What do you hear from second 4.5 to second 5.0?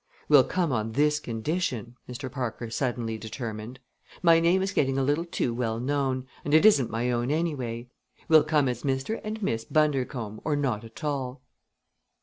is getting